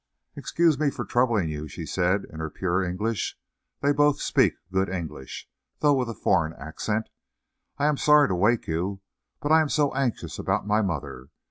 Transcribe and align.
"Excuse 0.35 0.79
me 0.79 0.89
for 0.89 1.05
troubling 1.05 1.47
you," 1.49 1.67
said 1.67 2.23
she, 2.25 2.33
in 2.33 2.39
her 2.39 2.49
pure 2.49 2.83
English 2.83 3.37
they 3.83 3.93
both 3.93 4.19
speak 4.19 4.55
good 4.71 4.89
English, 4.89 5.47
though 5.77 5.93
with 5.93 6.09
a 6.09 6.15
foreign 6.15 6.53
accent 6.53 7.07
"I 7.77 7.85
am 7.85 7.97
sorry 7.97 8.27
to 8.29 8.33
wake 8.33 8.65
you, 8.65 9.01
but 9.41 9.51
I 9.51 9.61
am 9.61 9.69
so 9.69 9.93
anxious 9.93 10.39
about 10.39 10.65
my 10.65 10.81
mother. 10.81 11.29